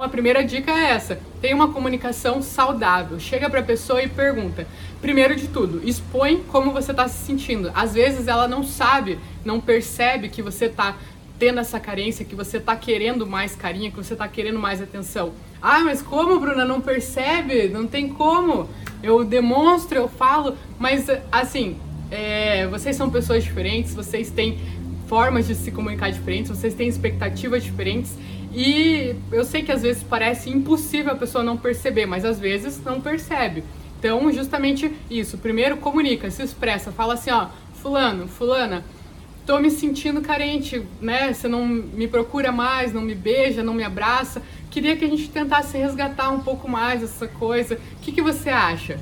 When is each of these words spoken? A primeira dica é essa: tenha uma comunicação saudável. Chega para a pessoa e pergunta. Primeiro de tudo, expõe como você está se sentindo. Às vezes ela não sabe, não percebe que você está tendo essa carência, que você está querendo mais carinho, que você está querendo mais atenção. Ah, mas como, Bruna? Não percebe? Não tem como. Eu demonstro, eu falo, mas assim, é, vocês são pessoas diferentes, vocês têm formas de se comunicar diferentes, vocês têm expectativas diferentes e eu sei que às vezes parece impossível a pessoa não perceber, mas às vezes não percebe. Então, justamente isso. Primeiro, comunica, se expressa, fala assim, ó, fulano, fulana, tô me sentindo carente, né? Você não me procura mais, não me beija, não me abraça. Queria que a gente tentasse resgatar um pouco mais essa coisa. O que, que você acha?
A 0.00 0.08
primeira 0.08 0.42
dica 0.42 0.70
é 0.72 0.92
essa: 0.92 1.20
tenha 1.42 1.54
uma 1.54 1.70
comunicação 1.74 2.40
saudável. 2.40 3.20
Chega 3.20 3.50
para 3.50 3.60
a 3.60 3.62
pessoa 3.62 4.02
e 4.02 4.08
pergunta. 4.08 4.66
Primeiro 4.98 5.36
de 5.36 5.46
tudo, 5.46 5.86
expõe 5.86 6.42
como 6.48 6.72
você 6.72 6.90
está 6.90 7.06
se 7.06 7.26
sentindo. 7.26 7.70
Às 7.74 7.92
vezes 7.92 8.26
ela 8.26 8.48
não 8.48 8.64
sabe, 8.64 9.18
não 9.44 9.60
percebe 9.60 10.30
que 10.30 10.40
você 10.40 10.64
está 10.64 10.96
tendo 11.38 11.60
essa 11.60 11.78
carência, 11.78 12.24
que 12.24 12.34
você 12.34 12.56
está 12.56 12.74
querendo 12.76 13.26
mais 13.26 13.54
carinho, 13.54 13.90
que 13.90 13.98
você 13.98 14.14
está 14.14 14.26
querendo 14.26 14.58
mais 14.58 14.80
atenção. 14.80 15.34
Ah, 15.60 15.80
mas 15.80 16.00
como, 16.00 16.40
Bruna? 16.40 16.64
Não 16.64 16.80
percebe? 16.80 17.68
Não 17.68 17.86
tem 17.86 18.08
como. 18.08 18.70
Eu 19.02 19.22
demonstro, 19.22 19.98
eu 19.98 20.08
falo, 20.08 20.56
mas 20.78 21.08
assim, 21.30 21.78
é, 22.10 22.66
vocês 22.68 22.96
são 22.96 23.10
pessoas 23.10 23.44
diferentes, 23.44 23.94
vocês 23.94 24.30
têm 24.30 24.58
formas 25.10 25.48
de 25.48 25.56
se 25.56 25.72
comunicar 25.72 26.12
diferentes, 26.12 26.52
vocês 26.52 26.72
têm 26.72 26.86
expectativas 26.86 27.64
diferentes 27.64 28.16
e 28.54 29.16
eu 29.32 29.44
sei 29.44 29.60
que 29.60 29.72
às 29.72 29.82
vezes 29.82 30.04
parece 30.04 30.48
impossível 30.48 31.10
a 31.10 31.16
pessoa 31.16 31.42
não 31.42 31.56
perceber, 31.56 32.06
mas 32.06 32.24
às 32.24 32.38
vezes 32.38 32.80
não 32.84 33.00
percebe. 33.00 33.64
Então, 33.98 34.32
justamente 34.32 34.88
isso. 35.10 35.36
Primeiro, 35.36 35.78
comunica, 35.78 36.30
se 36.30 36.44
expressa, 36.44 36.92
fala 36.92 37.14
assim, 37.14 37.32
ó, 37.32 37.48
fulano, 37.74 38.28
fulana, 38.28 38.84
tô 39.44 39.58
me 39.58 39.68
sentindo 39.68 40.20
carente, 40.20 40.80
né? 41.00 41.32
Você 41.32 41.48
não 41.48 41.66
me 41.66 42.06
procura 42.06 42.52
mais, 42.52 42.92
não 42.92 43.02
me 43.02 43.16
beija, 43.16 43.64
não 43.64 43.74
me 43.74 43.82
abraça. 43.82 44.40
Queria 44.70 44.96
que 44.96 45.04
a 45.04 45.08
gente 45.08 45.28
tentasse 45.28 45.76
resgatar 45.76 46.30
um 46.30 46.38
pouco 46.38 46.70
mais 46.70 47.02
essa 47.02 47.26
coisa. 47.26 47.74
O 47.74 48.00
que, 48.00 48.12
que 48.12 48.22
você 48.22 48.48
acha? 48.48 49.00